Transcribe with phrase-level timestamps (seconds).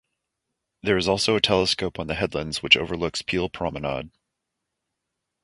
[0.81, 4.09] There is also a telescope on the headlands which overlooks Peel promenade.